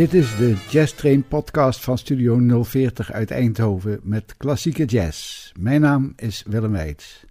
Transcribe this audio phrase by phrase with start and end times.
[0.00, 5.52] Dit is de Jazz Train podcast van Studio 040 uit Eindhoven met klassieke jazz.
[5.58, 7.24] Mijn naam is Willem Weits.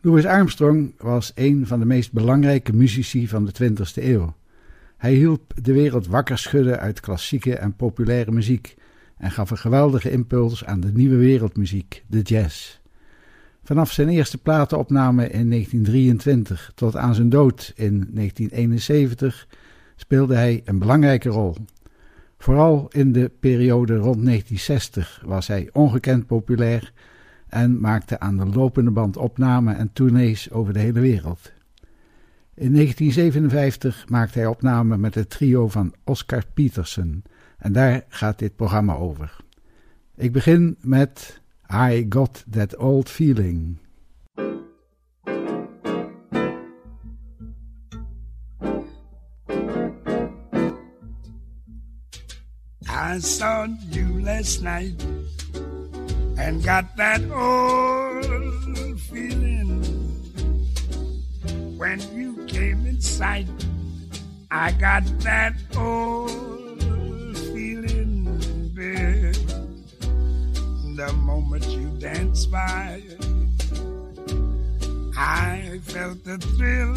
[0.00, 4.34] Louis Armstrong was een van de meest belangrijke muzici van de 20e eeuw.
[4.96, 8.76] Hij hielp de wereld wakker schudden uit klassieke en populaire muziek
[9.18, 12.80] en gaf een geweldige impuls aan de nieuwe wereldmuziek, de jazz.
[13.62, 19.46] Vanaf zijn eerste platenopname in 1923 tot aan zijn dood in 1971
[20.00, 21.56] speelde hij een belangrijke rol.
[22.38, 26.92] Vooral in de periode rond 1960 was hij ongekend populair
[27.48, 31.52] en maakte aan de lopende band opnamen en tournees over de hele wereld.
[32.54, 37.22] In 1957 maakte hij opnamen met het trio van Oscar Peterson
[37.58, 39.36] en daar gaat dit programma over.
[40.16, 41.40] Ik begin met
[41.72, 43.78] I Got That Old Feeling.
[53.02, 55.02] I saw you last night
[56.36, 59.80] and got that old feeling
[61.78, 63.48] when you came in sight.
[64.50, 66.82] I got that old
[67.54, 68.24] feeling.
[70.94, 73.00] The moment you danced by,
[75.16, 76.96] I felt the thrill.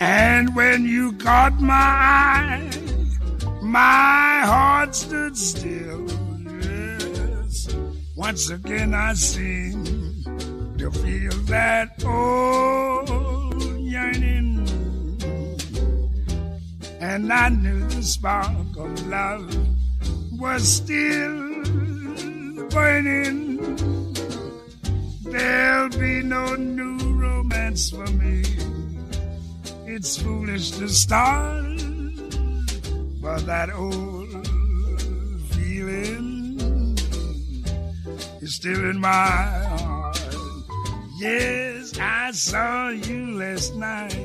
[0.00, 2.81] And when you caught my eye,
[3.72, 6.06] my heart stood still.
[6.60, 7.74] Yes,
[8.14, 9.82] once again I seem
[10.76, 14.68] to feel that old yearning,
[17.00, 19.48] and I knew the spark of love
[20.38, 21.64] was still
[22.68, 23.56] burning.
[25.22, 28.44] There'll be no new romance for me.
[29.86, 31.91] It's foolish to start
[33.22, 34.46] but that old
[35.52, 36.58] feeling
[38.40, 40.18] is still in my heart.
[41.18, 44.16] Yes, I saw you last night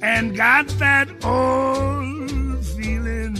[0.00, 3.34] and got that old feeling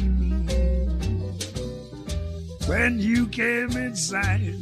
[2.66, 4.56] when you came inside.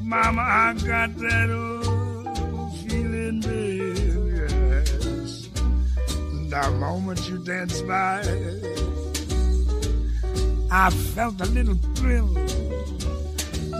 [0.00, 3.96] Mama, I got that old feeling, babe.
[4.38, 5.48] Yes,
[6.48, 8.22] the moment you danced by.
[10.78, 12.28] I felt a little thrill.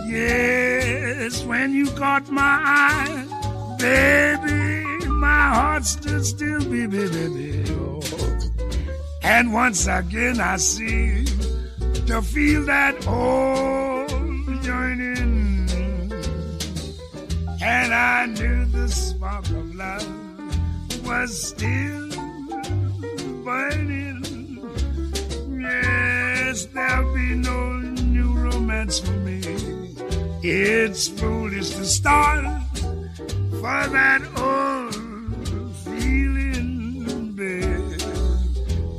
[0.09, 7.65] Yes, when you caught my eye, baby, my heart stood still, baby, baby.
[7.69, 8.01] Oh.
[9.21, 11.25] And once again I seem
[12.07, 15.69] to feel that old yearning.
[17.61, 22.09] And I knew the spark of love was still
[23.45, 24.06] burning.
[26.57, 29.41] Yes, there'll be no new romance for me.
[30.41, 32.45] It's foolish to start
[33.61, 34.95] for that old
[35.85, 38.01] feeling, babe,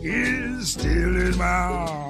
[0.05, 2.08] is still in my heart.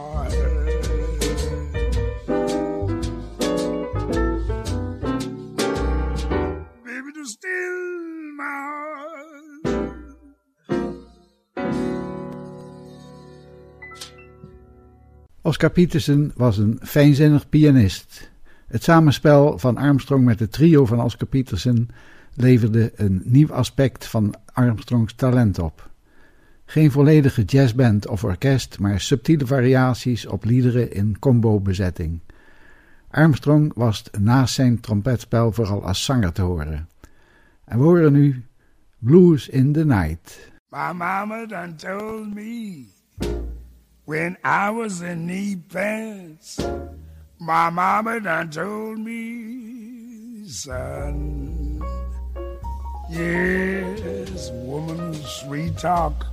[15.48, 18.31] Oscar Peterson was een fijnzinnig pianist.
[18.66, 21.88] Het samenspel van Armstrong met het trio van Oscar Peterson
[22.34, 25.91] leverde een nieuw aspect van Armstrongs talent op.
[26.64, 32.20] Geen volledige jazzband of orkest, maar subtiele variaties op liederen in combo-bezetting.
[33.10, 36.88] Armstrong was naast zijn trompetspel vooral als zanger te horen.
[37.64, 38.44] En we horen nu
[38.98, 40.53] Blues in the Night.
[40.70, 42.84] Mama done told me
[44.08, 46.58] when I was in knee pants.
[47.38, 51.84] My mama done told me, son.
[53.10, 56.25] Yes, woman, sweet talk.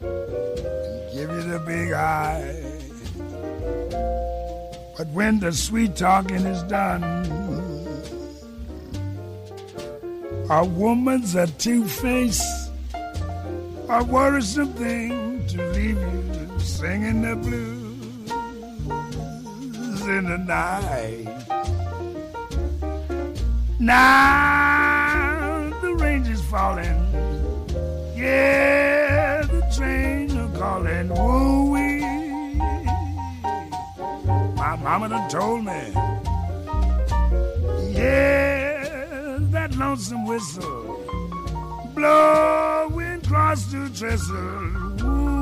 [0.00, 2.56] Give you the big eye.
[4.96, 7.04] But when the sweet talking is done,
[10.48, 12.70] a woman's a two-face,
[13.90, 16.33] a worrisome thing to leave you
[16.64, 18.30] singing the blues
[20.08, 21.28] in the night.
[23.78, 27.00] Now the rain is falling.
[28.16, 31.08] Yeah, the train are calling.
[31.10, 32.00] Woo wee.
[34.56, 35.92] My mama done told me.
[37.92, 41.04] Yeah, that lonesome whistle
[41.94, 44.36] blowing across the trestle.
[45.02, 45.33] Woo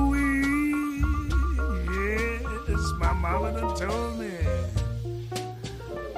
[3.03, 4.33] mama done told me.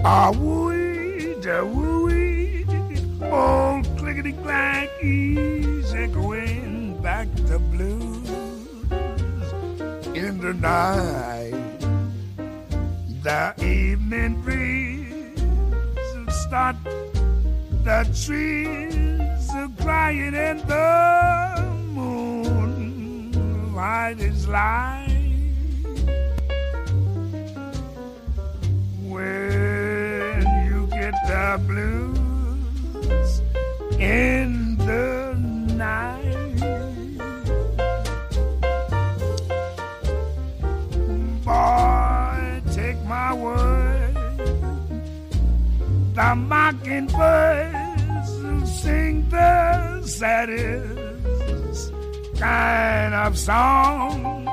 [0.04, 2.04] Ah, woo da woo
[3.32, 8.28] old clickety clack, easy going back to blues
[10.14, 11.54] in the night.
[13.22, 15.42] The evening breeze
[16.44, 16.76] start
[17.84, 23.32] the trees are crying and the moon
[23.75, 25.04] light is light.
[31.59, 33.43] Blues
[33.99, 35.35] in the
[35.75, 36.56] night,
[41.45, 44.15] boy, take my word,
[46.15, 48.31] the mockingbirds
[48.81, 51.93] sing the saddest
[52.39, 54.45] kind of song.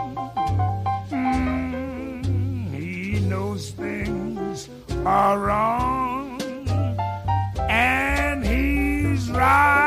[1.09, 4.69] Mm, he knows things
[5.05, 6.00] are wrong,
[9.41, 9.81] he's right.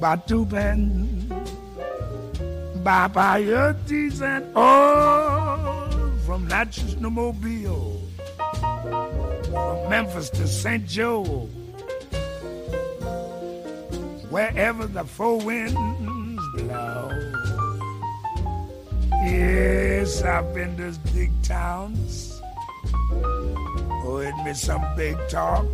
[0.00, 1.28] Batuben,
[2.84, 8.00] Baba Yurties and oh, from Natchez to Mobile,
[9.50, 10.86] from Memphis to St.
[10.86, 11.24] Joe,
[14.28, 15.95] wherever the four winds
[19.36, 22.40] Yes, I've been to big towns,
[23.12, 25.66] oh, heard me some big talk.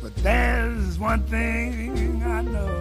[0.00, 2.80] But there's one thing I know.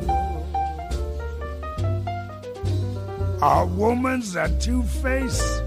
[3.42, 5.64] A woman's a two-faced,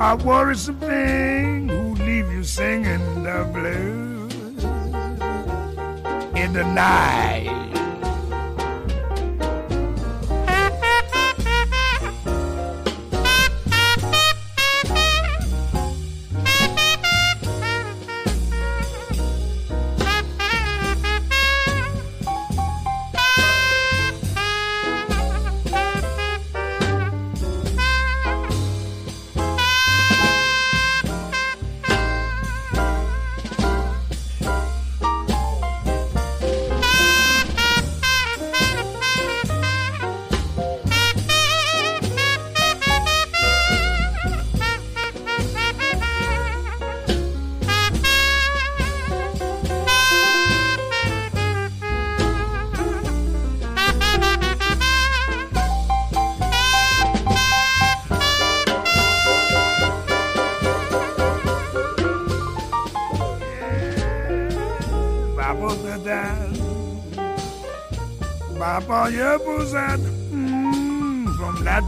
[0.00, 4.64] a worrisome thing who leave you singing the blues
[6.34, 7.71] in the night.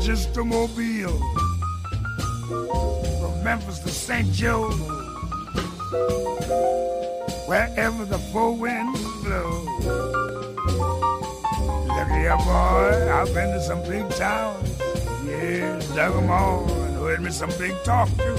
[0.05, 1.19] From a Mobile,
[2.47, 4.31] from Memphis to St.
[4.33, 4.69] Joe,
[7.47, 9.65] wherever the four winds blow.
[11.89, 14.69] Look here, boy, I've been to some big towns,
[15.27, 18.37] yeah, dug 'em all, and heard me some big talk too.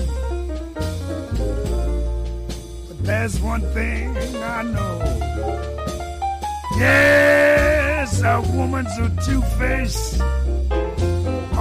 [2.87, 5.01] But there's one thing I know.
[6.77, 10.21] Yes, a woman's a two-faced,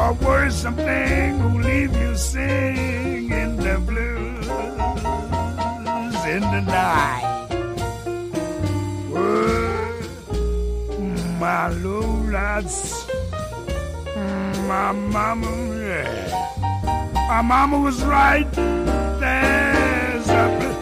[0.04, 4.46] a worrisome thing who leave you singing the blues
[6.34, 7.48] in the night.
[9.10, 10.02] Well,
[11.40, 13.08] my lowlights,
[14.68, 16.12] my mama, yeah.
[17.28, 18.50] My mama was right.
[18.52, 20.73] There's a blues.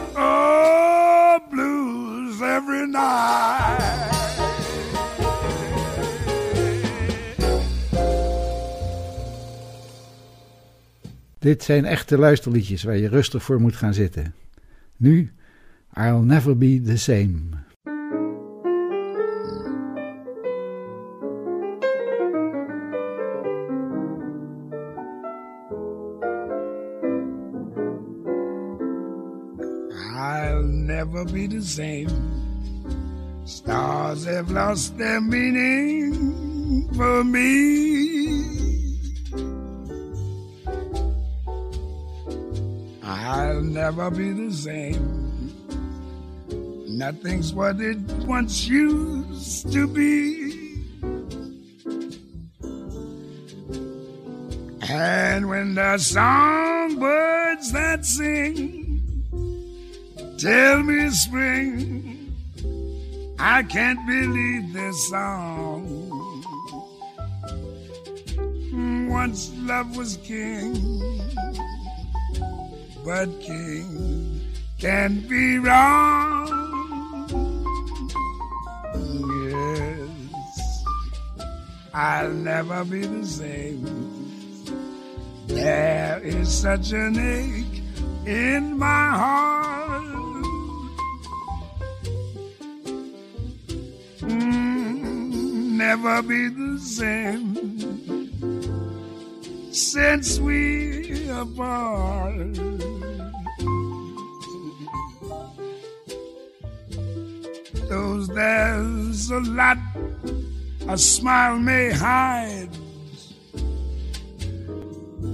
[11.43, 14.35] Dit zijn echte luisterliedjes waar je rustig voor moet gaan zitten.
[14.97, 15.33] Nu,
[15.95, 17.41] I'll Never Be the Same.
[30.15, 32.09] I'll never be the same.
[33.45, 36.15] Stars have lost their meaning
[36.95, 37.92] for me.
[43.83, 45.51] Never be the same.
[46.87, 47.99] Nothing's what it
[48.29, 50.79] once used to be.
[54.89, 59.03] And when the songbirds that sing
[60.39, 62.33] tell me spring,
[63.41, 65.83] I can't believe this song.
[69.11, 71.12] Once love was king,
[73.05, 74.41] but king
[74.79, 76.49] can be wrong.
[79.51, 80.85] Yes,
[81.93, 84.13] I'll never be the same.
[85.49, 87.83] There is such an ache
[88.27, 90.03] in my heart.
[94.21, 97.73] Mm, never be the same
[99.73, 100.92] since we
[101.33, 102.55] apart.
[107.89, 109.79] Those there's a lot
[110.89, 112.69] a smile may hide.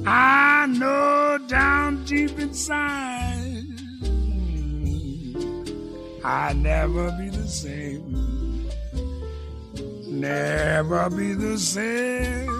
[0.06, 3.68] I know down deep inside
[6.24, 8.68] I'll never be the same.
[10.06, 12.57] Never be the same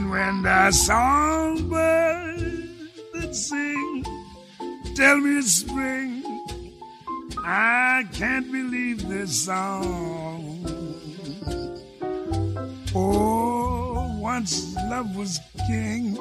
[0.00, 1.76] And when the songbird
[3.36, 4.02] sing
[4.96, 6.24] tell me it's spring,
[7.44, 10.64] I can't believe this song.
[12.94, 15.38] Oh, once love was
[15.68, 16.16] king,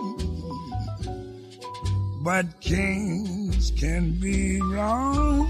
[2.21, 5.47] but kings can be wrong.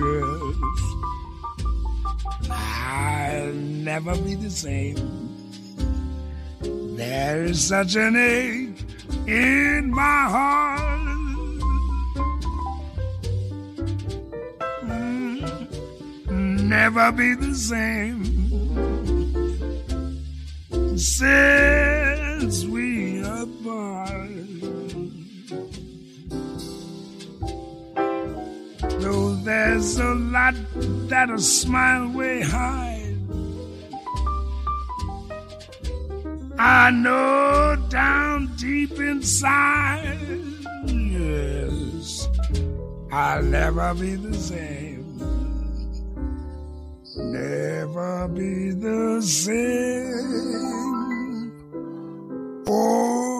[0.00, 0.80] Yes,
[2.50, 5.25] I'll never be the same.
[6.96, 8.82] There is such an ache
[9.26, 10.90] in my heart.
[16.26, 18.24] Mm, never be the same
[20.96, 24.30] since we are apart.
[29.02, 30.54] Though there's a lot
[31.10, 32.85] that a smile way hide.
[36.58, 40.18] I know down deep inside,
[40.86, 42.28] yes,
[43.12, 45.04] I'll never be the same.
[47.18, 50.56] Never be the same
[52.66, 53.35] again.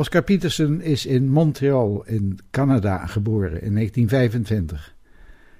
[0.00, 4.94] Oscar Peterson is in Montreal in Canada geboren in 1925.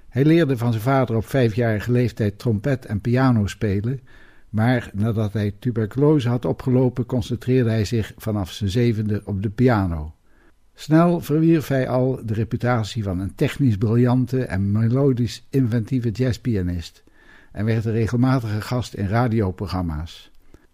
[0.09, 3.99] Hij leerde van zijn vader op vijfjarige leeftijd trompet en piano spelen,
[4.49, 10.13] maar nadat hij tuberculose had opgelopen, concentreerde hij zich vanaf zijn zevende op de piano.
[10.73, 17.03] Snel verwierf hij al de reputatie van een technisch briljante en melodisch inventieve jazzpianist
[17.51, 20.31] en werd een regelmatige gast in radioprogramma's.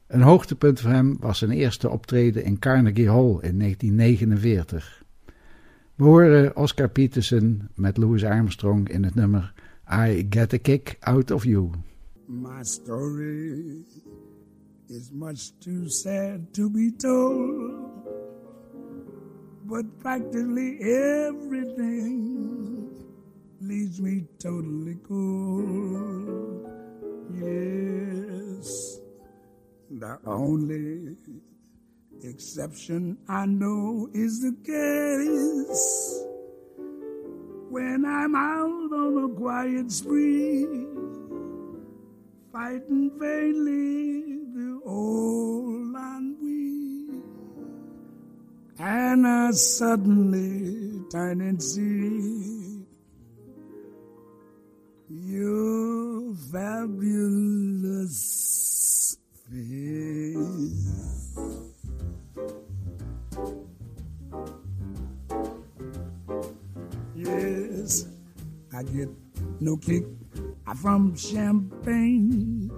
[0.08, 5.04] Een hoogtepunt voor hem was zijn eerste optreden in Carnegie Hall in 1949.
[5.96, 9.54] We horen Oscar Peterson met Louis Armstrong in het nummer
[9.92, 11.70] I Get a Kick Out of You.
[12.26, 13.86] My story
[14.88, 17.72] is much too sad to be told,
[19.66, 22.38] but practically everything
[23.60, 26.66] leaves me totally cold.
[27.34, 29.00] Yes,
[29.90, 31.16] the only
[32.24, 36.24] exception I know is the case
[37.70, 40.66] when I'm out on a quiet spree
[42.52, 47.22] fighting vainly the old ennui.
[48.80, 52.86] And I suddenly turn and see
[55.10, 58.18] your fabulous.
[59.50, 59.64] Yes,
[68.74, 69.08] I get
[69.62, 70.04] no kick
[70.82, 72.70] from champagne.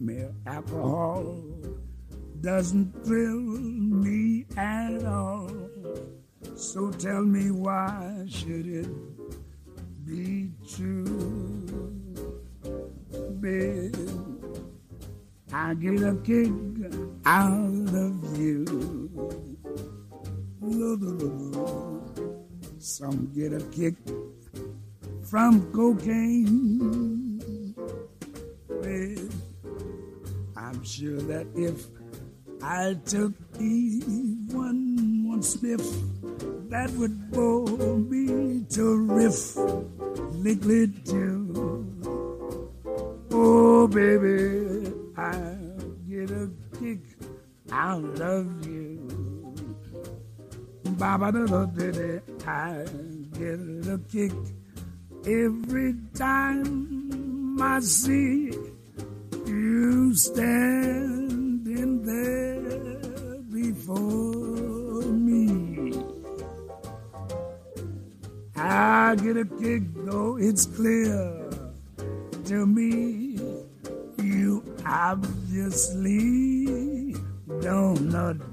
[0.00, 1.36] Mere alcohol
[2.40, 5.48] doesn't thrill me at all.
[6.56, 8.88] So tell me why should it
[10.04, 11.57] be true?
[13.40, 13.94] Babe,
[15.52, 16.50] I get a kick
[17.24, 18.64] out of you.
[22.78, 23.94] Some get a kick
[25.22, 27.74] from cocaine.
[28.68, 29.28] Well,
[30.56, 31.86] I'm sure that if
[32.60, 35.80] I took even one sniff,
[36.70, 39.56] that would bore me to riff
[40.32, 41.37] liquid too.
[43.98, 45.56] Baby, I
[46.08, 47.00] get a kick
[47.72, 49.56] out of you.
[50.84, 52.84] Baba da da da I
[53.32, 53.58] get
[53.90, 54.36] a kick
[55.26, 58.52] every time I see
[59.46, 65.92] you standing there before me.
[68.54, 71.50] I get a kick though it's clear
[72.44, 73.07] to me
[75.60, 77.14] obviously
[77.60, 78.47] don't adore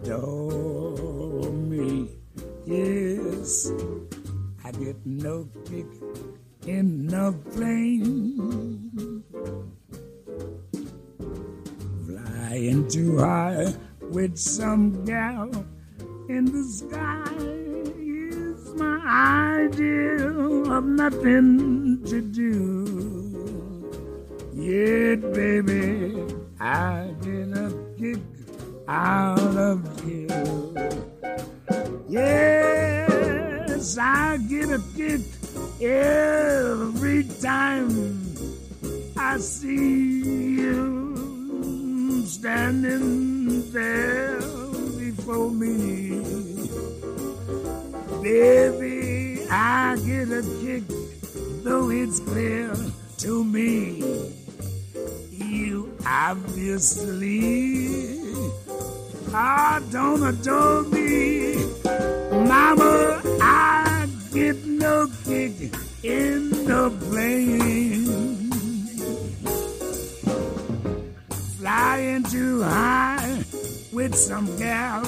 [72.15, 73.43] Flying too high
[73.91, 75.03] with some gal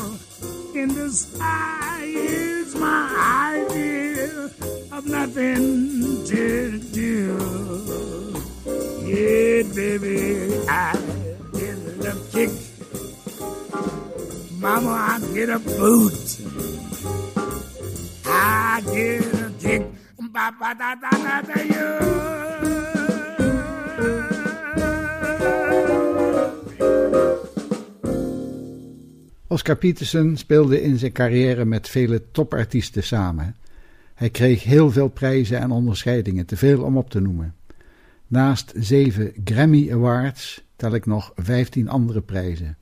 [0.75, 4.49] in the sky is my idea
[4.91, 7.37] of nothing to do.
[9.05, 10.99] Yeah, baby, I
[11.53, 12.49] get a kick
[14.59, 16.41] Mama, I get a boot.
[18.25, 19.83] I get a kick.
[20.33, 22.07] Ba ba da da da da
[29.57, 33.55] Oscar Peterson speelde in zijn carrière met vele topartiesten samen.
[34.13, 37.55] Hij kreeg heel veel prijzen en onderscheidingen, te veel om op te noemen.
[38.27, 42.77] Naast zeven Grammy Awards tel ik nog vijftien andere prijzen.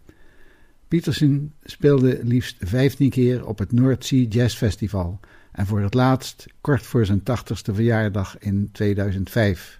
[0.88, 5.19] Peterson speelde liefst 15 keer op het North Sea Jazz Festival
[5.51, 9.79] en voor het laatst kort voor zijn 80ste verjaardag in 2005.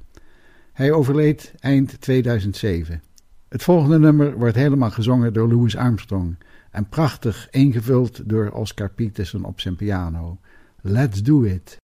[0.73, 3.01] Hij overleed eind 2007.
[3.47, 6.36] Het volgende nummer wordt helemaal gezongen door Louis Armstrong
[6.75, 10.39] en prachtig ingevuld door Oscar Peterson op zijn piano.
[10.81, 11.77] Let's do it.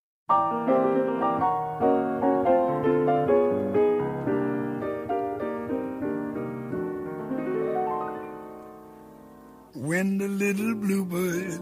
[9.91, 11.61] when the little bluebird,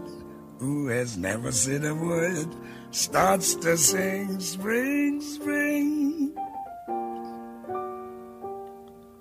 [0.58, 2.48] who has never said a word,
[2.90, 6.32] starts to sing spring, spring.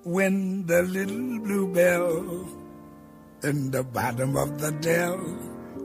[0.03, 2.47] When the little bluebell
[3.43, 5.19] in the bottom of the dell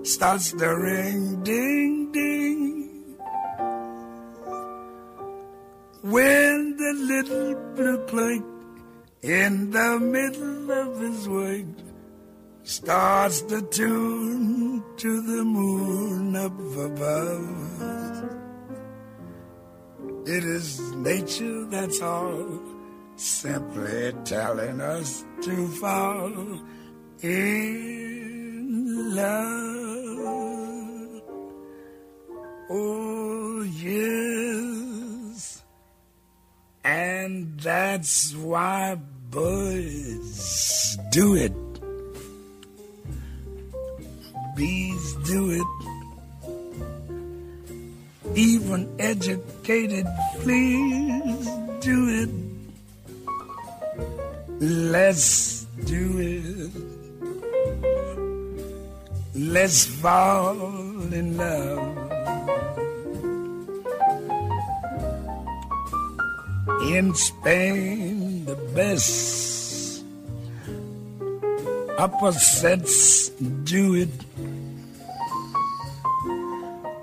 [0.02, 3.16] starts to ring, ding, ding.
[6.02, 8.42] When the little blue clerk
[9.22, 11.66] in the middle of his work
[12.64, 17.84] starts to tune to the moon up above.
[20.26, 22.60] It is nature that's all,
[23.16, 26.60] simply telling us to fall
[27.24, 31.22] in love.
[32.70, 35.62] Oh, yes.
[36.84, 38.96] And that's why
[39.30, 41.52] birds do it
[44.54, 45.66] bees do it.
[48.36, 50.06] Even educated
[50.40, 51.48] fleas
[51.80, 52.30] do it.
[54.60, 56.93] Let's do it.
[59.46, 60.56] Let's fall
[61.12, 61.96] in love.
[66.88, 70.02] In Spain, the best
[71.98, 73.28] opposites
[73.64, 74.08] do it.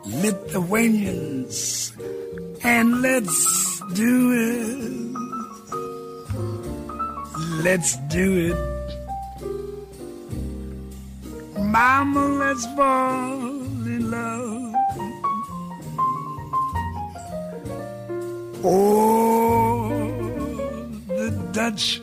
[0.05, 1.93] Lithuanians,
[2.63, 4.81] and let's do it.
[7.63, 8.70] Let's do it.
[11.71, 13.39] Mama, let's fall
[13.87, 14.75] in love.
[18.61, 19.87] Oh,
[21.07, 22.01] the Dutch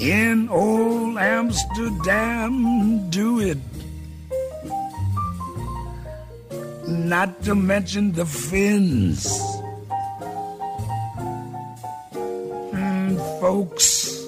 [0.00, 3.58] in old Amsterdam do it.
[6.88, 9.30] Not to mention the Finns.
[12.74, 14.26] Mm, folks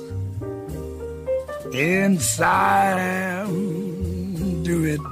[1.74, 3.71] in Siam
[4.72, 5.02] do it.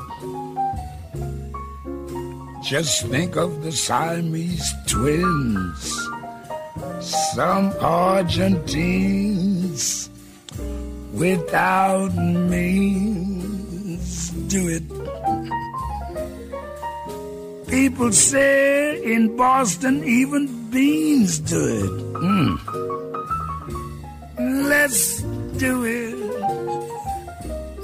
[2.63, 5.83] Just think of the Siamese twins,
[7.35, 9.03] some Argentines
[11.13, 12.15] without
[12.55, 14.87] means do it.
[17.69, 21.93] People say in Boston even beans do it.
[22.25, 22.53] Mm.
[24.73, 25.03] Let's
[25.65, 26.17] do it.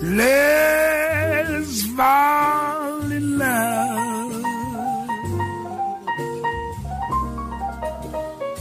[0.03, 0.86] Let's
[1.97, 4.43] fall in love.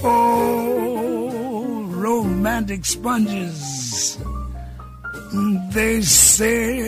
[0.03, 4.17] Oh, romantic sponges.
[5.71, 6.83] They say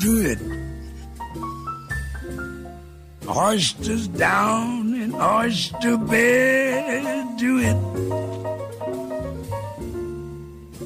[0.00, 0.40] do it.
[3.28, 7.78] Oysters down in oyster bed, do it.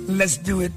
[0.08, 0.72] Let's do it.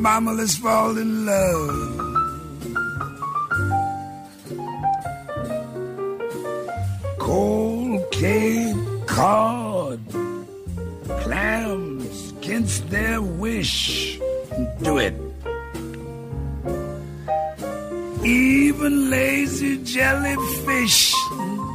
[0.00, 2.00] Mama, let's fall in love.
[7.18, 10.00] Cold Cape Cod,
[11.20, 14.18] clams against their wish,
[14.82, 15.14] do it.
[18.24, 21.12] Even lazy jellyfish,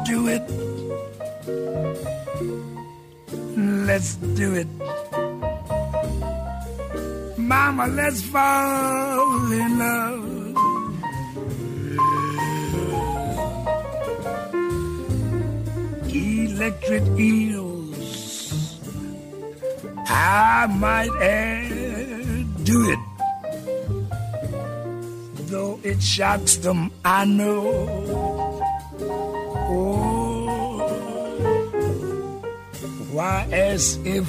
[0.05, 0.41] do it.
[3.85, 4.84] Let's do it.
[7.45, 10.25] Mama, let's fall in love.
[16.09, 18.79] Electric eels,
[20.07, 22.99] I might add, do it.
[25.51, 27.69] Though it shocks them, I know.
[29.69, 30.79] Oh,
[33.11, 34.27] why, as if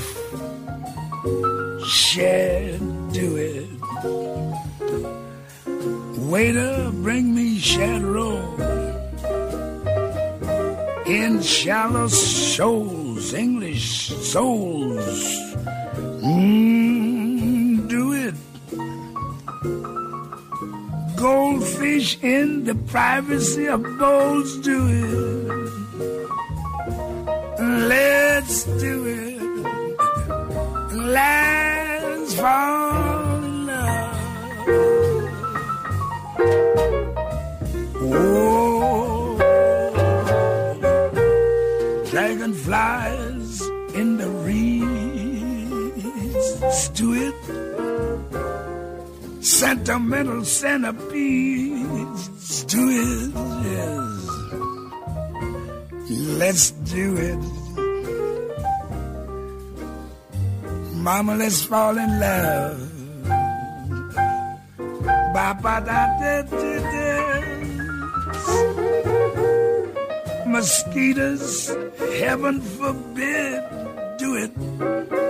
[1.88, 3.68] shed do it.
[6.30, 7.58] Waiter, bring me
[8.02, 8.60] roll
[11.06, 15.22] in shallow shoals, English souls.
[16.22, 18.34] Mm, do it.
[21.16, 25.06] Goldfish in the privacy of bowls, do it.
[27.92, 29.40] Let's do it.
[30.92, 33.05] Let's fall
[46.86, 47.34] reeds, do it.
[49.44, 52.28] Sentimental centipedes,
[52.64, 53.30] do it.
[53.64, 54.26] Yes.
[56.38, 57.38] Let's do it.
[60.94, 62.80] Mama, let's fall in love.
[65.32, 66.56] Ba da da da da.
[70.46, 71.76] Mosquitoes,
[72.18, 73.62] heaven forbid,
[74.18, 75.25] do it.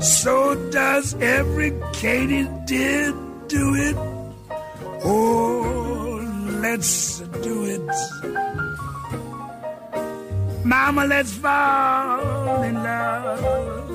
[0.00, 3.96] So does every katydid do it.
[5.04, 6.20] Oh,
[6.60, 7.90] let's do it.
[10.64, 13.88] Mama, let's fall in love.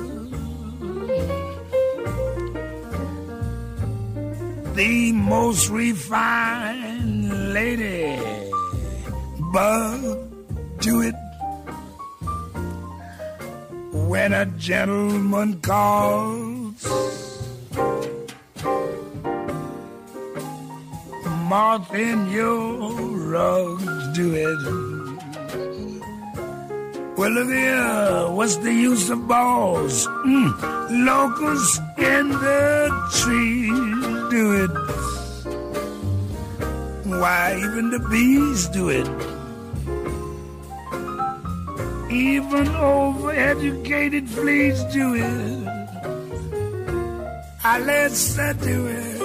[4.76, 8.20] The most refined lady
[9.54, 10.02] bug
[10.80, 11.16] do it
[14.13, 16.86] when a gentleman calls.
[21.49, 22.93] Moth in your
[23.34, 24.62] rugs do it.
[27.17, 30.06] Well, look here, what's the use of balls?
[30.06, 30.52] Mm,
[31.08, 32.62] locusts in the
[33.19, 33.97] trees
[34.36, 34.73] do it.
[37.19, 39.43] Why, even the bees do it.
[42.13, 45.67] Even overeducated fleas do it.
[47.63, 49.19] Ah, let's uh, do it.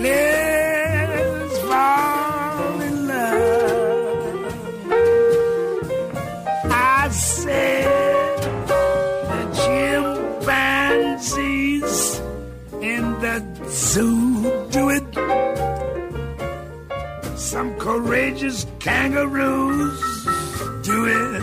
[0.00, 4.46] Let's fall in love.
[6.72, 8.38] I said
[9.28, 9.42] the
[10.80, 12.22] chimpanzees
[12.80, 14.48] in the zoo.
[14.70, 15.04] Do it.
[17.38, 20.07] Some courageous kangaroos.
[20.98, 21.42] Do it.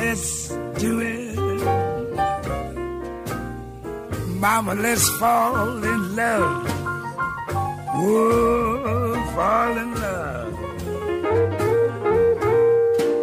[0.00, 0.48] Let's
[0.80, 1.36] do it.
[4.40, 6.66] Mama, let's fall in love.
[8.00, 10.54] Whoa, fall in love.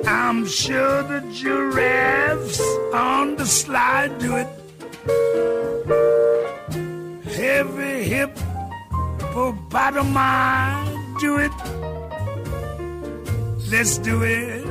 [0.06, 2.62] I'm sure the giraffes
[2.94, 4.50] on the slide do it.
[7.34, 8.38] Heavy hip,
[9.34, 11.71] poor bottom hippopotami do it.
[13.72, 14.66] Let's do it.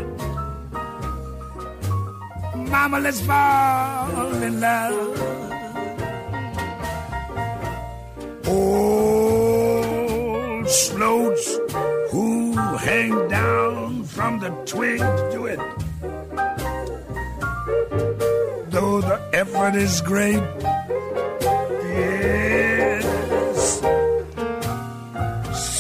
[2.54, 5.18] Mama, let's fall in love.
[8.46, 9.48] Old
[10.68, 11.58] sloats
[12.10, 15.60] who hang down from the twigs do it.
[18.68, 20.44] Though the effort is great,
[21.96, 23.04] yes.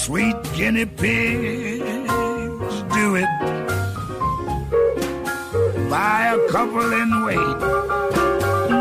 [0.04, 1.59] Sweet guinea pigs
[3.00, 3.30] do it.
[5.88, 7.58] Buy a couple in wait.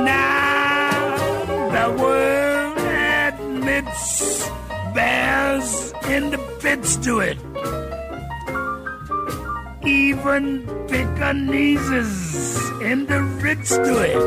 [0.09, 0.89] Now
[1.75, 2.77] the world
[3.27, 4.03] admits
[4.93, 5.69] bears
[6.15, 7.39] in the pits do it.
[9.85, 10.43] Even
[10.89, 11.91] Pekingese
[12.89, 14.19] in the Ritz do it.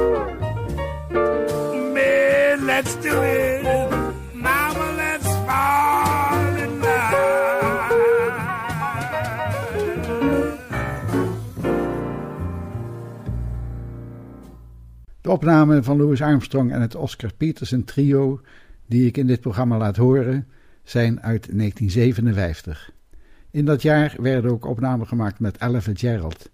[1.94, 4.01] Man, let's do it.
[15.32, 18.40] Opname van Louis Armstrong en het Oscar Peterson trio,
[18.86, 20.46] die ik in dit programma laat horen,
[20.84, 22.90] zijn uit 1957.
[23.50, 26.50] In dat jaar werden ook opnamen gemaakt met Ella Fitzgerald.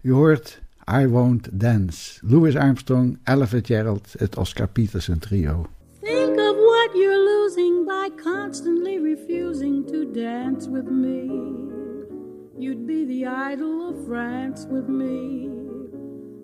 [0.00, 0.62] U hoort
[1.00, 5.66] I Won't Dance, Louis Armstrong, Ella Fitzgerald, het Oscar Peterson trio.
[6.00, 11.26] Think of what you're losing by constantly refusing to dance with me.
[12.58, 15.67] You'd be the idol of France with me.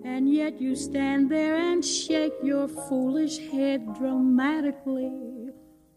[0.05, 5.49] And yet you stand there and shake your foolish head dramatically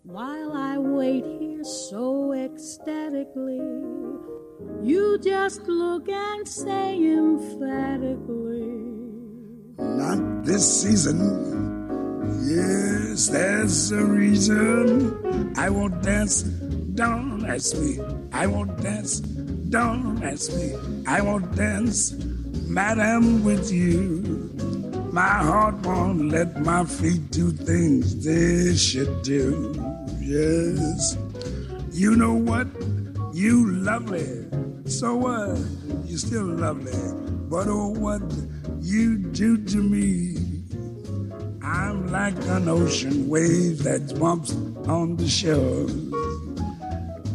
[0.02, 3.60] while I wait here so ecstatically.
[4.82, 8.72] You just look and say emphatically.
[9.76, 11.18] Not this season.
[12.48, 15.52] Yes, there's a reason.
[15.58, 16.44] I won't dance.
[16.94, 18.00] Don't ask me.
[18.32, 19.20] I won't dance.
[19.20, 20.72] Don't ask me.
[21.06, 22.14] I won't dance.
[22.66, 24.50] Madam, with you.
[25.12, 29.74] My heart won't let my feet do things they should do.
[30.20, 31.16] Yes.
[31.92, 32.66] You know what?
[33.32, 34.46] You lovely.
[34.86, 35.58] So what?
[36.04, 36.92] You still lovely.
[37.48, 38.22] But oh, what
[38.80, 40.36] you do to me.
[41.62, 44.52] I'm like an ocean wave that bumps
[44.86, 45.86] on the shore.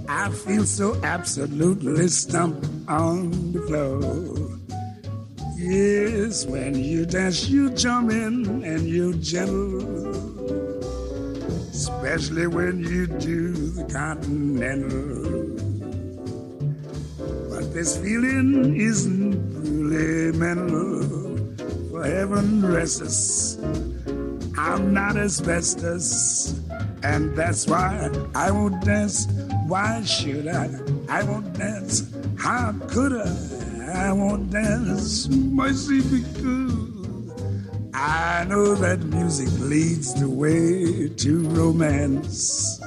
[0.08, 4.43] I feel so absolutely stumped on the floor.
[5.63, 9.80] Yes, when you dance, you jump in and you gentle.
[11.71, 15.23] Especially when you do the continental.
[17.49, 21.08] But this feeling isn't really mental.
[21.91, 23.58] For heaven rest us.
[24.58, 26.60] I'm not asbestos,
[27.04, 29.28] and that's why I won't dance.
[29.67, 30.69] Why should I?
[31.08, 32.12] I won't dance.
[32.38, 33.53] How could I?
[33.94, 35.28] I won't dance.
[35.30, 37.32] Mercy because
[37.94, 42.82] I know that music leads the way to romance.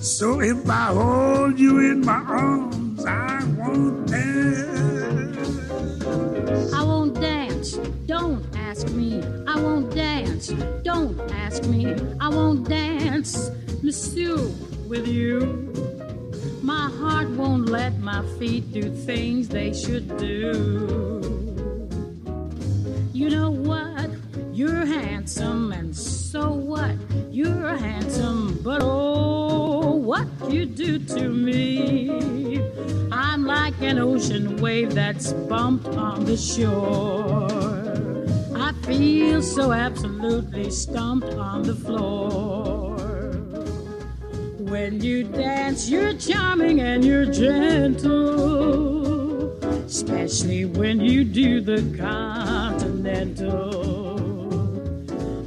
[0.00, 5.58] So if I hold you in my arms, I won't dance.
[6.72, 7.72] I won't dance.
[8.06, 9.20] Don't ask me.
[9.48, 10.48] I won't dance.
[10.84, 11.96] Don't ask me.
[12.20, 13.50] I won't dance.
[13.82, 14.38] Monsieur,
[14.86, 15.69] with you.
[16.70, 20.36] My heart won't let my feet do things they should do.
[23.12, 24.08] You know what?
[24.52, 26.94] You're handsome, and so what?
[27.32, 32.62] You're handsome, but oh, what you do to me.
[33.10, 37.50] I'm like an ocean wave that's bumped on the shore.
[38.54, 42.89] I feel so absolutely stumped on the floor.
[44.70, 47.98] When you dance, you're charming and you're gentle,
[49.84, 53.50] especially when you do the continental.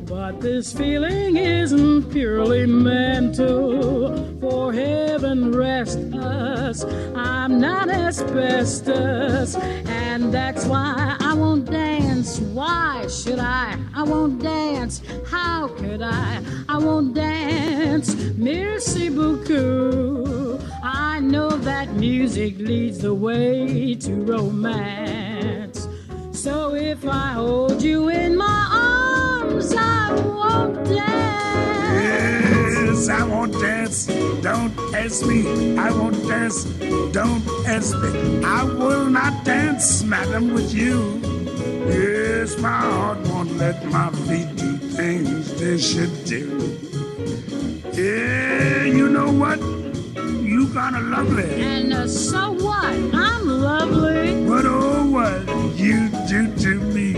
[0.06, 6.84] But this feeling isn't purely mental, for heaven rest us.
[7.16, 12.40] I'm not asbestos, and that's why I won't dance.
[12.40, 13.78] Why should I?
[13.96, 15.02] I won't dance.
[15.32, 16.44] How could I?
[16.68, 18.16] I won't dance.
[18.36, 20.60] Merci beaucoup.
[20.84, 25.88] I know that music leads the way to romance.
[26.34, 30.33] So if I hold you in my arms, I won't
[35.04, 35.78] ask me.
[35.78, 36.64] I won't dance.
[37.12, 38.44] Don't ask me.
[38.44, 41.20] I will not dance, madam, with you.
[41.88, 46.46] Yes, my heart won't let my feet do things they should do.
[47.92, 49.60] Yeah, you know what?
[50.52, 51.52] You kinda lovely.
[51.62, 52.96] And uh, so what?
[53.14, 54.48] I'm lovely.
[54.48, 57.10] But oh, what you do to me.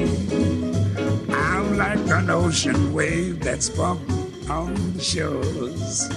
[1.30, 6.10] I'm like an ocean wave that's bumping on the shores.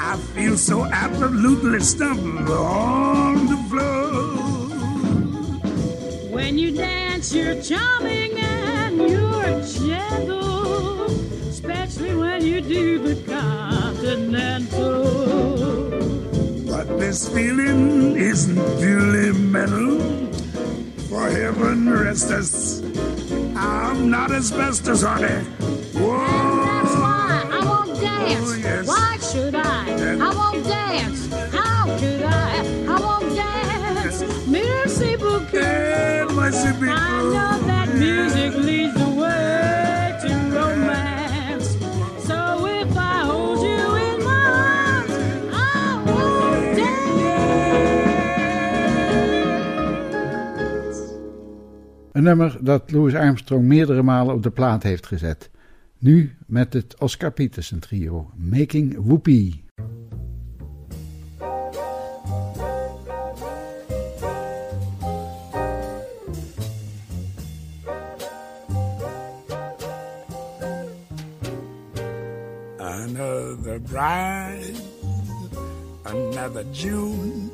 [0.00, 4.38] I feel so absolutely stumped on the floor.
[6.30, 11.06] When you dance, you're charming and you're gentle,
[11.48, 15.02] especially when you do the continental.
[16.70, 19.98] But this feeling isn't purely mental.
[21.08, 22.82] For heaven rest us.
[23.56, 25.42] I'm not asbestos, honey.
[25.98, 26.18] Whoa.
[26.64, 28.50] That's why I won't oh, dance.
[28.50, 28.86] Oh, yes.
[28.86, 29.77] Why should I?
[30.20, 31.28] I won't dance.
[31.52, 32.64] How could I?
[32.86, 34.24] I won't dance.
[34.46, 35.54] Merci beaucoup.
[35.54, 41.68] Eh, mercy be I know that music leads the way to romance.
[42.26, 45.14] So if I hold you in my arms,
[45.52, 47.78] I won't dance.
[52.12, 55.50] Een nummer dat Louis Armstrong meerdere malen op de plaat heeft gezet.
[55.98, 59.66] Nu met het Oscar Peterson trio, Making Whoopie.
[73.48, 74.76] Another bride,
[76.04, 77.50] another June,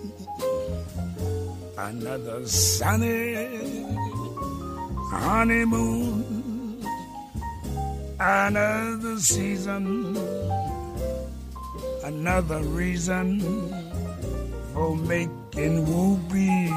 [1.79, 3.85] another sunny
[5.13, 6.85] honeymoon,
[8.19, 10.17] another season,
[12.03, 13.39] another reason
[14.73, 16.73] for making whoopee.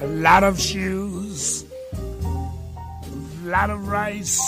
[0.00, 1.67] A lot of shoes
[3.48, 4.38] lot of rice.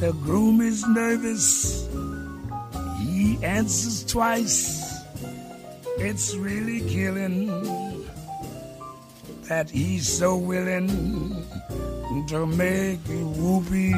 [0.00, 1.88] The groom is nervous.
[2.98, 4.82] He answers twice.
[5.98, 7.46] It's really killing
[9.48, 10.88] that he's so willing
[12.26, 13.94] to make you whoopee.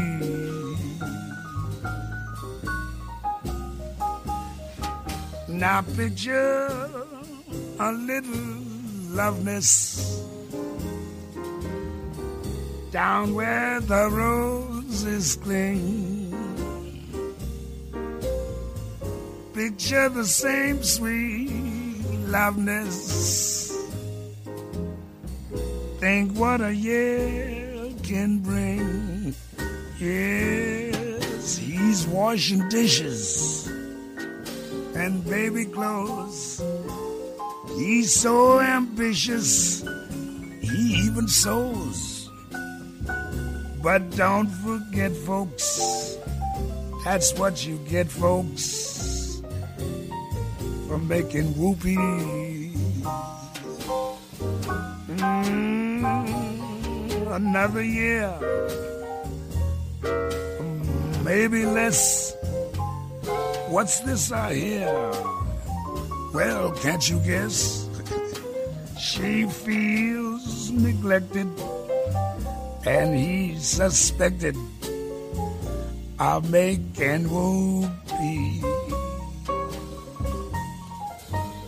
[5.49, 6.69] Now picture
[7.79, 8.61] a little
[9.17, 10.30] loveness
[12.91, 16.35] down where the roses cling.
[19.55, 21.51] Picture the same sweet
[22.27, 23.71] loveness.
[25.99, 29.35] Think what a year can bring.
[29.99, 33.69] Yes, he's washing dishes
[34.97, 36.63] and baby clothes.
[37.77, 39.85] He's so ambitious,
[40.61, 42.10] he even sews.
[43.83, 46.19] But don't forget, folks,
[47.03, 49.41] that's what you get, folks,
[50.87, 51.97] for making whoopee.
[55.17, 56.05] Mm,
[57.33, 58.37] another year,
[61.25, 62.37] maybe less.
[63.69, 65.11] What's this I hear?
[66.35, 67.89] Well, can't you guess?
[69.01, 71.49] she feels neglected
[72.87, 74.57] and he's suspected
[76.19, 78.63] of making whoopee.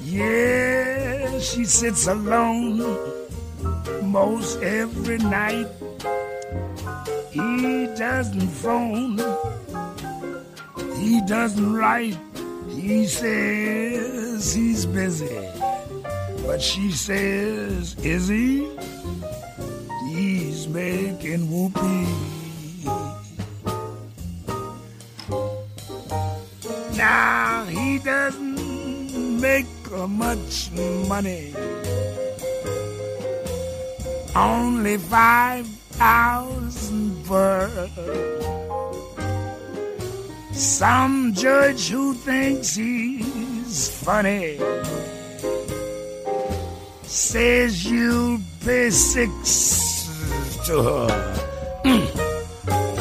[0.02, 2.78] Yeah, she sits alone
[4.02, 5.68] most every night.
[7.30, 9.18] He doesn't phone,
[11.00, 12.18] he doesn't write.
[12.68, 15.48] He says he's busy,
[16.44, 18.68] but she says, Is he?
[20.72, 22.06] making whoopee.
[26.96, 29.66] Now he doesn't make
[30.08, 30.70] much
[31.08, 31.54] money,
[34.34, 35.66] only five
[36.00, 37.88] thousand per.
[40.52, 44.58] Some judge who thinks he's funny
[47.02, 49.91] says you'll pay six
[50.64, 51.08] to her.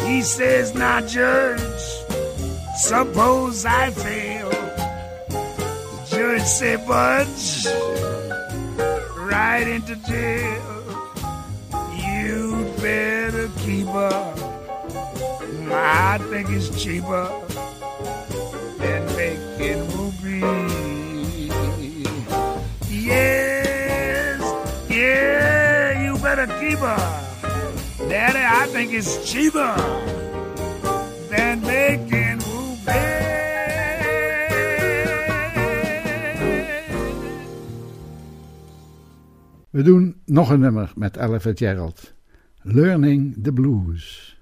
[0.05, 1.81] he says, Now, Judge,
[2.77, 4.49] suppose I fail.
[4.49, 7.67] The judge say, Budge,
[9.17, 10.67] right into jail.
[11.95, 14.33] You'd better keep her.
[15.73, 17.29] I think it's cheaper
[18.77, 21.51] than making rupees.
[22.89, 24.41] Yes,
[24.89, 27.20] yeah, you better keep her.
[28.11, 29.73] Daddy, I think it's cheaper
[31.29, 32.75] than making Wu
[39.69, 42.13] We doen nog een nummer met Ella Gerald.
[42.61, 44.35] Learning the Blues.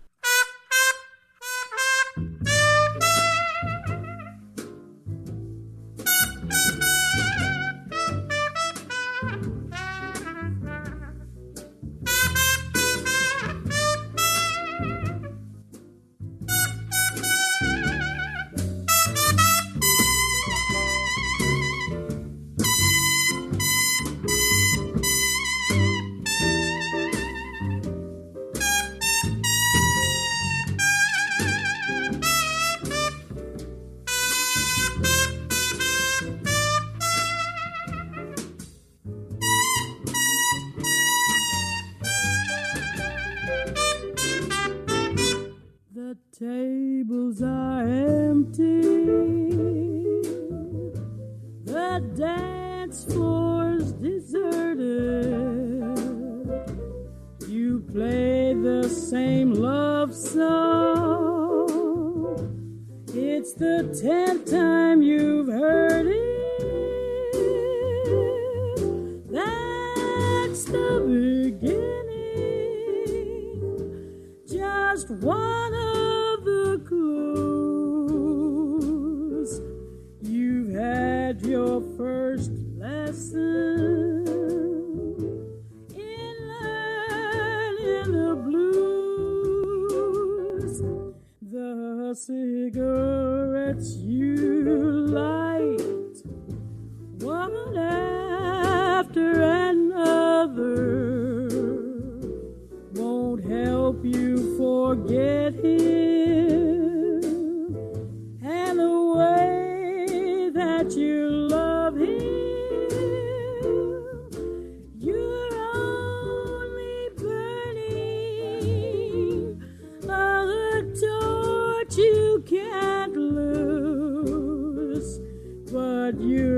[125.72, 126.49] but you.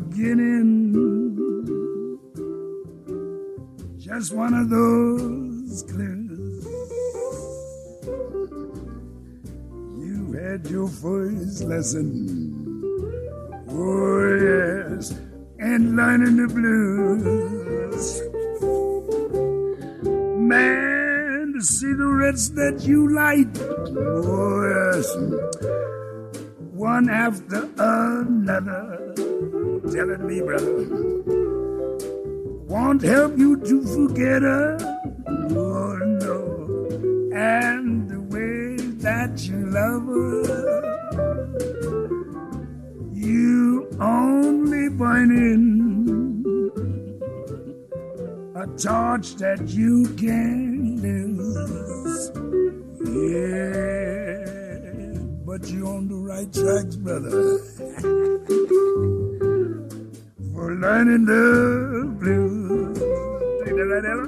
[0.00, 0.94] beginning.
[3.98, 6.64] Just one of those clues.
[9.98, 12.84] You had your first lesson.
[13.70, 15.14] Oh, yes,
[15.58, 18.22] and learning the blues.
[20.48, 23.58] Man, the cigarettes that you light.
[23.60, 25.06] Oh, yes.
[26.72, 29.07] One after another
[29.92, 30.86] telling me, brother,
[32.66, 34.78] won't help you to forget her.
[35.50, 36.40] Oh, no,
[37.34, 40.78] and the way that you love her
[43.28, 46.44] you only burning
[48.54, 52.30] a torch that you can lose.
[53.28, 54.48] Yeah,
[55.44, 57.58] but you're on the right tracks, brother.
[60.74, 62.98] Learning the blues.
[63.64, 64.26] Take that right, Ella?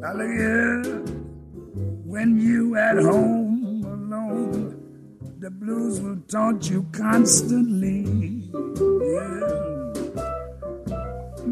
[0.00, 0.82] Now look here.
[2.04, 4.78] When you at home alone
[5.40, 8.02] the blues will taunt you constantly.
[8.52, 9.38] Yeah.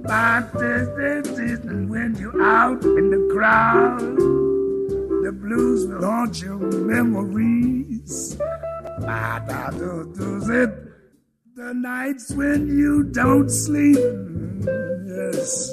[0.02, 4.00] But this, this, when you're out in the crowd,
[5.24, 8.36] the blues will haunt your memories.
[10.48, 10.85] It
[11.56, 13.96] the nights when you don't sleep.
[15.06, 15.72] Yes.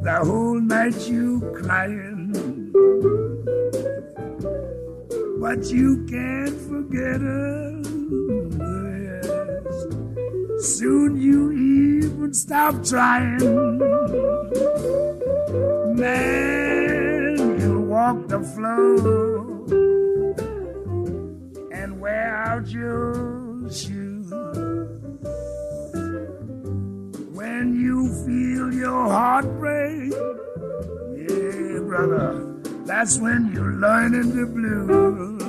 [0.00, 2.32] the whole night you crying
[5.38, 7.82] but you can't forget her.
[9.04, 9.28] Yes.
[10.78, 13.38] Soon you even stop trying.
[15.96, 19.66] Man, you walk the floor
[21.72, 23.39] and wear out your
[27.60, 30.14] When you feel your heart break,
[31.14, 32.56] yeah, brother.
[32.86, 35.42] That's when you're learning the blues.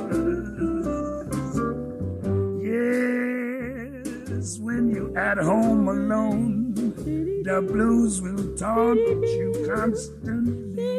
[4.28, 6.74] Yes, when you're at home alone,
[7.46, 10.98] the blues will taunt you constantly.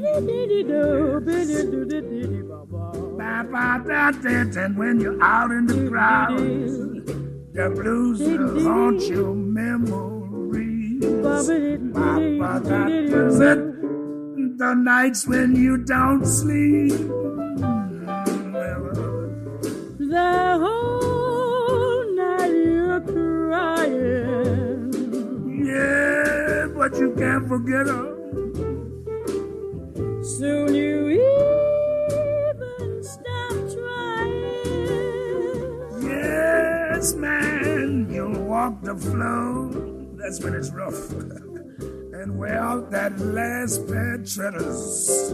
[4.56, 6.38] And when you're out in the crowd,
[7.52, 9.34] the blues will haunt your
[11.02, 11.92] memories.
[14.58, 16.92] The nights when you don't sleep.
[19.98, 24.92] The whole night you're crying.
[25.66, 28.14] Yeah, but you can't forget her.
[30.22, 31.10] Soon you
[32.68, 34.42] even stop trying.
[36.02, 39.70] Yes, man, you'll walk the floor.
[40.22, 41.10] That's when it's rough.
[42.22, 45.32] and wear out that last pair of treaders.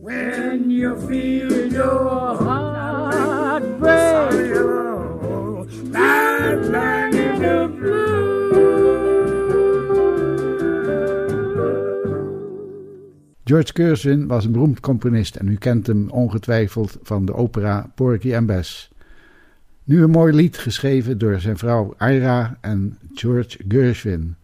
[0.00, 4.30] when you feel your heart break,
[5.92, 7.54] that line in the
[13.44, 18.34] George Gershwin was een beroemd componist en u kent hem ongetwijfeld van de opera Porky
[18.34, 18.93] and Bess.
[19.86, 24.36] Nu een mooi lied geschreven door zijn vrouw Ira en George Gershwin.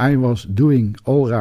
[0.00, 1.32] I was doing all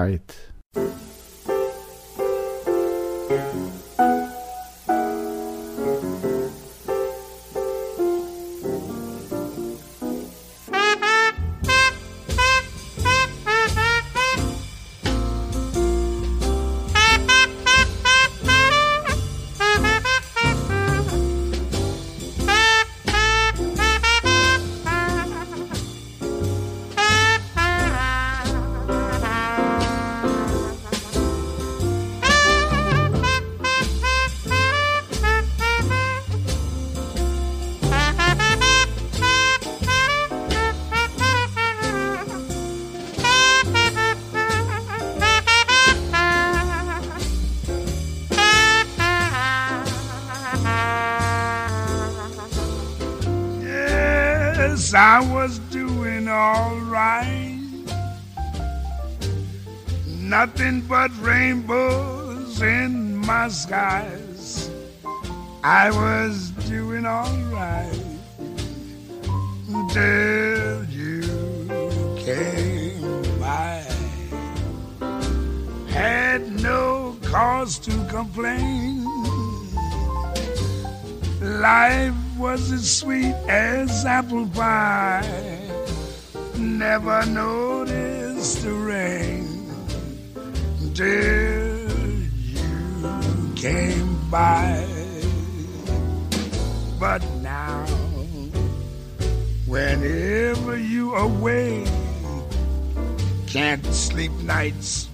[61.07, 64.69] But rainbows in my skies.
[65.63, 68.01] I was doing all right
[69.69, 71.21] until you
[72.17, 73.85] came by.
[75.87, 79.05] Had no cause to complain.
[81.39, 85.71] Life was as sweet as apple pie.
[86.57, 89.36] Never noticed the rain
[90.97, 94.83] till you came by.
[96.99, 97.85] But now
[99.67, 101.85] whenever you away.
[103.45, 105.07] Can't sleep nights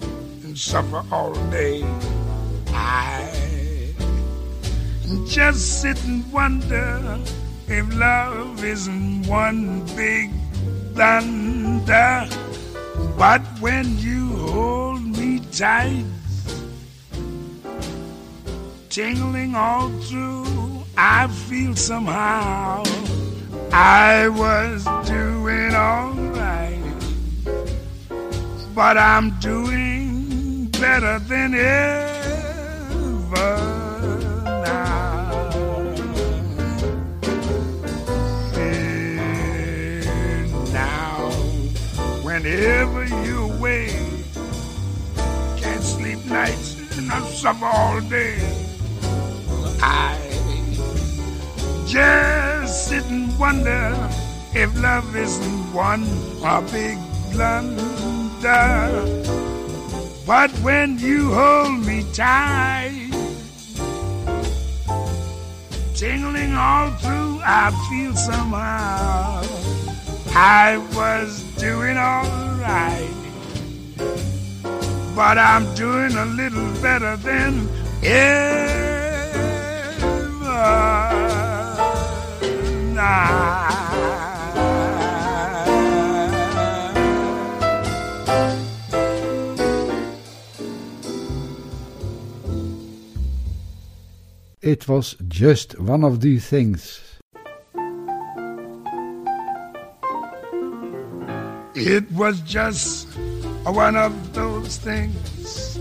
[0.43, 1.83] and suffer all day.
[2.69, 3.93] I
[5.27, 7.19] just sit and wonder
[7.67, 10.31] if love isn't one big
[10.95, 12.29] thunder.
[13.17, 14.92] But when you hold
[15.53, 16.03] tight,
[18.89, 22.83] tingling all through, I feel somehow
[23.71, 26.81] I was doing all right.
[28.73, 33.13] But I'm doing better than ever
[34.65, 35.53] now.
[40.73, 41.29] Now,
[42.23, 43.61] whenever you're
[47.43, 48.37] suffer all day.
[49.81, 50.17] I
[51.85, 54.09] just sit and wonder
[54.53, 56.05] if love isn't one
[56.41, 56.97] a big
[57.33, 57.83] blunder.
[60.25, 63.11] But when you hold me tight,
[65.95, 69.43] tingling all through, I feel somehow
[70.33, 72.23] I was doing all
[72.61, 73.22] right.
[75.15, 77.69] But I'm doing a little better than
[78.03, 78.83] ever.
[94.63, 97.01] It was just one of these things.
[101.75, 103.09] It was just
[103.71, 105.79] one of those things.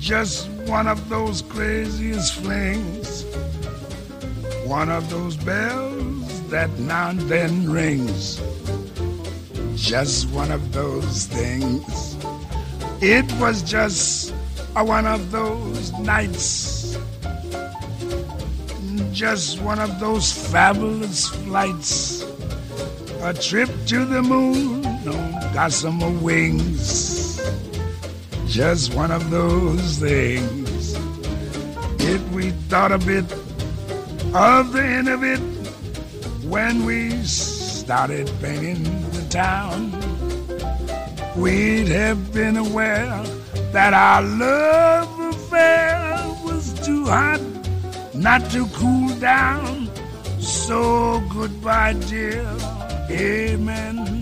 [0.00, 3.24] Just one of those craziest flings.
[4.64, 8.40] One of those bells that now and then rings.
[9.74, 12.16] Just one of those things.
[13.02, 14.32] It was just
[14.76, 16.96] a one of those nights.
[19.12, 22.22] Just one of those fabulous flights.
[23.22, 27.40] A trip to the moon on gossamer wings.
[28.46, 30.94] Just one of those things.
[32.00, 33.24] If we thought a bit
[34.34, 35.38] of the end of it
[36.44, 38.82] when we started painting
[39.12, 39.92] the town,
[41.36, 43.22] we'd have been aware
[43.72, 47.40] that our love affair was too hot
[48.14, 49.88] not to cool down.
[50.40, 52.46] So goodbye, dear.
[53.10, 54.15] Amen.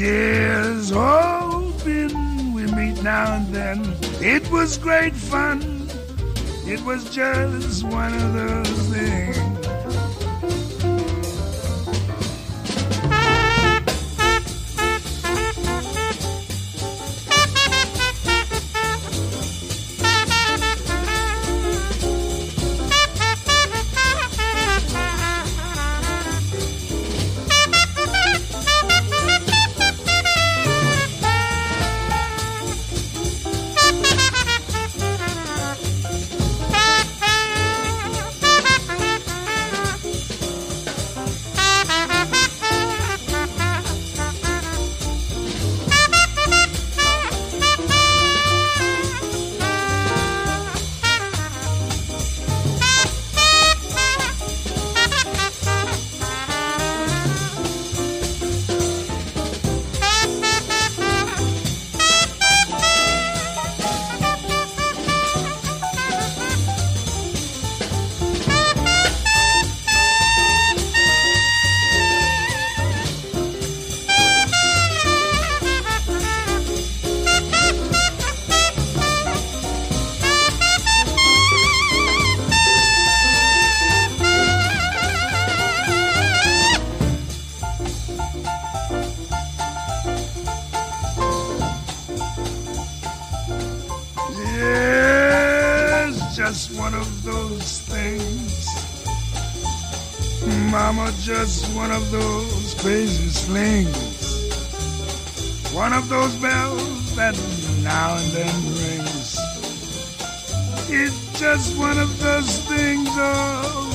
[0.00, 3.98] Yes, hoping we meet now and then.
[4.22, 5.60] It was great fun.
[6.64, 9.49] It was just one of those things.
[97.22, 98.66] Those things.
[100.70, 104.50] Mama, just one of those crazy slings.
[105.74, 107.34] One of those bells that
[107.82, 109.38] now and then rings.
[110.88, 113.90] It's just one of those things, oh,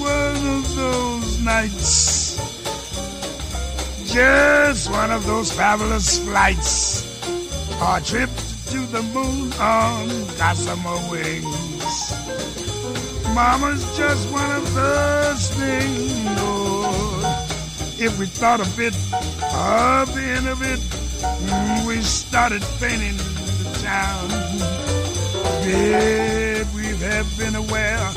[0.00, 2.36] one of those nights.
[4.12, 7.08] Just one of those fabulous flights.
[7.80, 8.30] Our trip
[8.72, 10.08] to the moon on
[10.38, 12.12] gossamer wings.
[13.34, 17.26] Mama's just one of those things, Lord.
[18.00, 18.94] If we thought a bit
[19.52, 24.30] of the end of it, mm, we started painting the town.
[25.68, 28.08] Yet we have been aware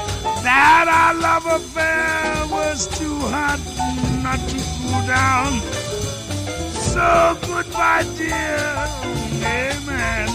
[0.48, 3.60] that our love affair was too hot
[4.24, 5.60] not to cool down.
[6.94, 9.25] So goodbye, dear.
[9.46, 10.28] Amen.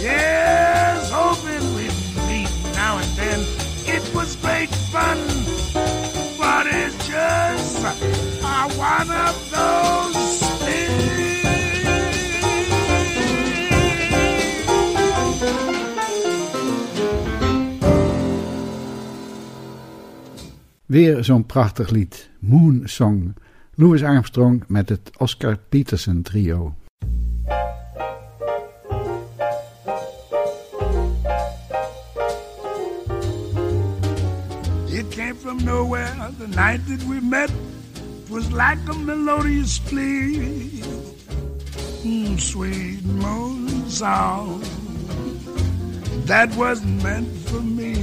[0.00, 1.92] Yes, hoping we'd
[2.28, 3.40] meet now and then.
[3.86, 5.18] It was great fun,
[6.38, 10.36] but it's just uh, one of those
[20.86, 23.34] Weer zo'n prachtig lied, Moon Song.
[23.74, 26.74] Louis Armstrong met het Oscar Peterson trio.
[35.56, 37.50] From nowhere the night that we met.
[38.30, 40.82] Was like a melodious plea.
[42.02, 44.60] Mm, sweet moon song
[46.26, 47.94] that wasn't meant for me.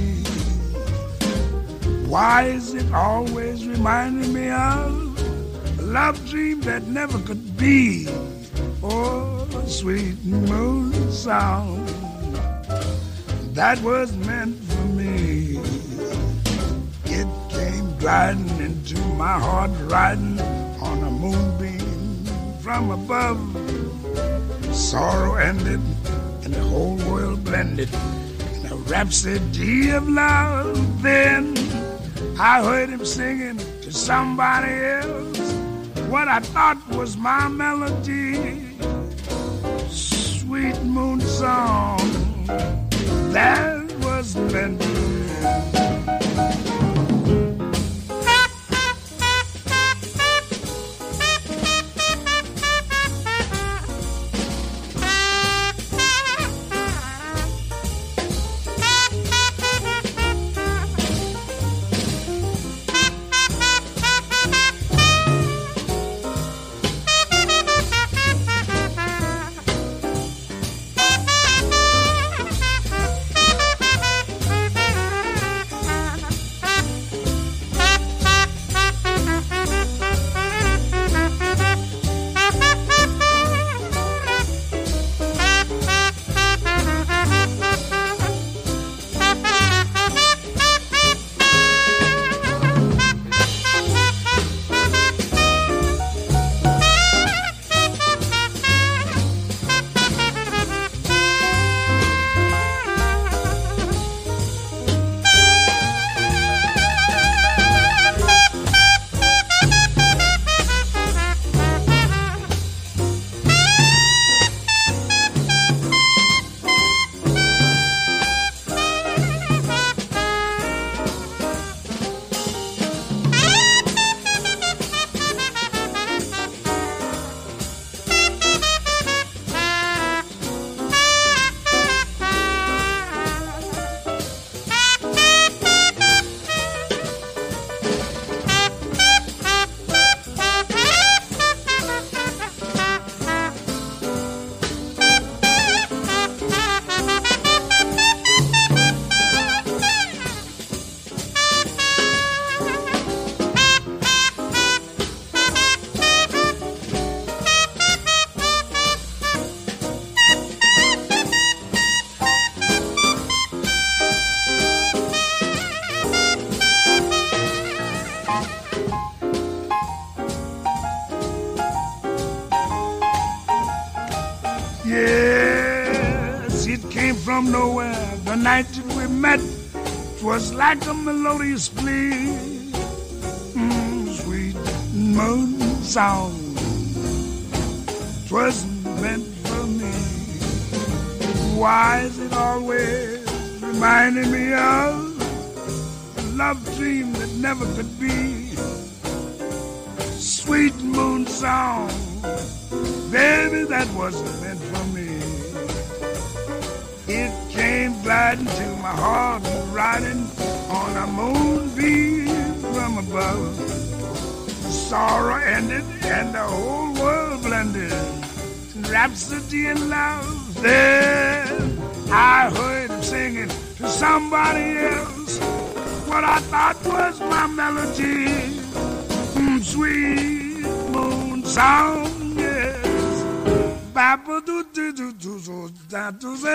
[2.08, 8.08] Why is it always reminding me of a love dream that never could be?
[8.82, 11.84] Oh, sweet moon song
[13.54, 14.63] that was meant
[18.04, 20.38] gliding into my heart, riding
[20.82, 22.26] on a moonbeam
[22.60, 23.40] from above.
[24.74, 25.80] Sorrow ended,
[26.44, 27.88] and the whole world blended
[28.56, 31.02] in a rhapsody of love.
[31.02, 31.56] Then
[32.38, 35.54] I heard him singing to somebody else
[36.12, 38.76] what I thought was my melody.
[39.88, 41.96] Sweet moon song
[43.32, 44.78] that was meant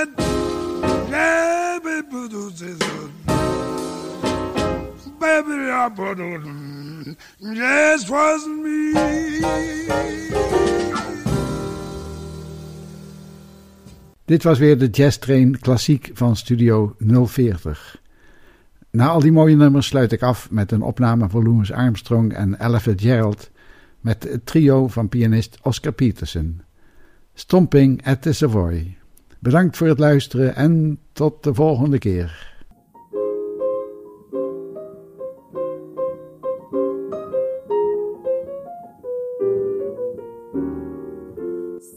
[0.06, 0.30] baby.
[5.20, 5.50] Baby,
[8.62, 8.92] me.
[14.26, 18.02] Dit was weer de Jazz Train klassiek van Studio 040.
[18.92, 22.60] Na al die mooie nummers sluit ik af met een opname van Louis Armstrong en
[22.60, 23.50] Ella Fitzgerald
[24.02, 26.62] met het trio van pianist Oscar Peterson.
[27.34, 28.99] Stomping at the Savoy.
[29.42, 32.58] Bedankt voor het luisteren en tot de volgende keer.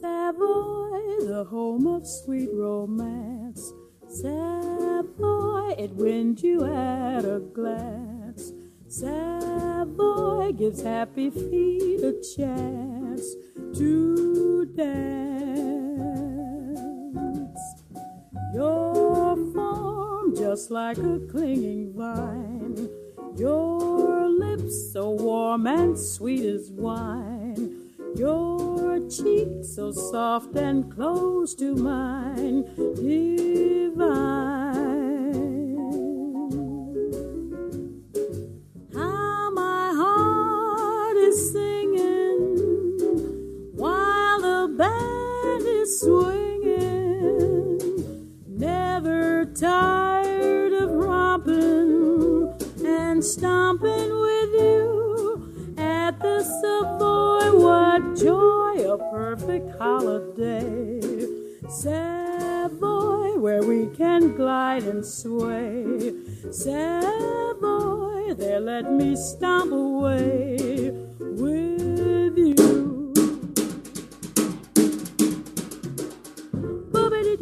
[0.00, 3.74] Savoy, the home of sweet romance.
[4.08, 8.52] Savoy, it wins you at a glance.
[8.86, 13.36] Savoy gives happy feet a chance
[13.72, 15.81] to dance.
[18.54, 22.88] Your form just like a clinging vine.
[23.36, 27.90] Your lips so warm and sweet as wine.
[28.14, 34.12] Your cheek so soft and close to mine, divine.
[38.92, 42.58] How my heart is singing
[43.72, 46.51] while the band is swinging,
[49.02, 57.58] never tired of romping and stomping with you at the Savoy.
[57.58, 61.00] What joy, a perfect holiday.
[61.68, 66.12] Savoy, where we can glide and sway.
[66.50, 71.71] Savoy, there let me stomp away with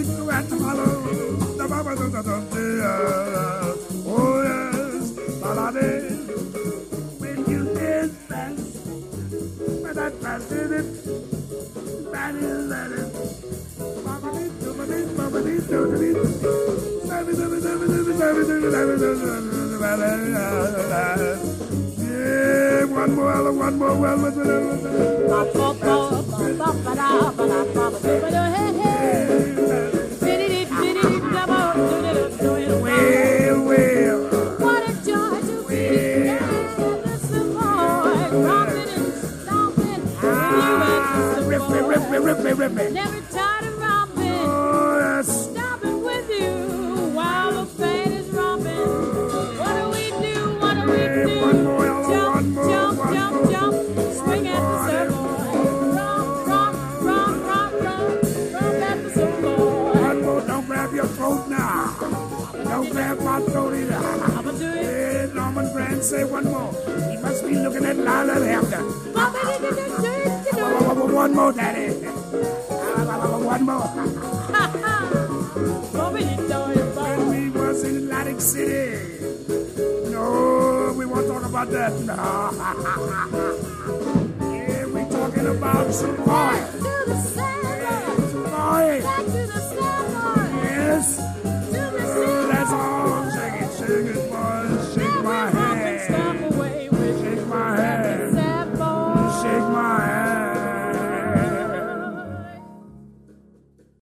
[0.04, 1.02] photo flicker at the hollow,
[4.06, 5.90] oh yes, balade.
[7.20, 8.86] When you dance fast,
[9.82, 10.86] when I pass in it,
[12.12, 12.90] that is that
[15.70, 16.12] dubidi.
[21.98, 24.36] Yeah, one more, one more, well, with
[42.68, 42.94] ripping.
[42.94, 44.30] Never tired of romping.
[44.30, 45.50] Oh, yes.
[45.50, 48.86] Stopping with you while the fan is romping.
[49.58, 50.60] What do we do?
[50.60, 51.40] What do we do?
[51.40, 54.14] One more, jump, one more, jump, one jump, more, jump, jump.
[54.14, 55.26] Swing at the circle.
[55.98, 58.08] Romp, romp, romp, romp, romp.
[58.54, 59.94] Romp at the circle.
[59.94, 60.40] One more.
[60.42, 61.96] Don't grab your throat now.
[62.70, 63.96] Don't grab my throat either.
[63.96, 64.84] I'm going to do it.
[64.84, 66.72] Hey, Norman Granz, say one more.
[67.10, 68.84] He must be looking at Lionel Hampton.
[71.12, 72.01] One more, Daddy.
[73.64, 73.78] One
[76.96, 78.98] when we was in Atlantic City.
[80.10, 81.92] No, we won't talk about that.
[82.00, 82.14] No.
[84.50, 86.71] yeah, we talking about some boy.